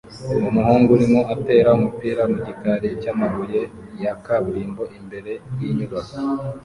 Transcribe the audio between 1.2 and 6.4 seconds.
atera umupira mu gikari cyamabuye ya kaburimbo imbere yinyubako